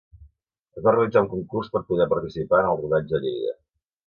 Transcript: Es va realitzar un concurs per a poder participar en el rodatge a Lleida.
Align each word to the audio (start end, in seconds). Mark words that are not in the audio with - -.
Es 0.79 0.83
va 0.87 0.93
realitzar 0.95 1.23
un 1.25 1.29
concurs 1.33 1.69
per 1.75 1.83
a 1.83 1.83
poder 1.93 2.09
participar 2.15 2.63
en 2.63 2.71
el 2.73 2.81
rodatge 2.81 3.19
a 3.21 3.23
Lleida. 3.29 3.55